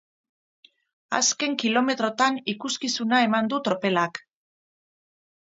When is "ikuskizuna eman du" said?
2.55-3.61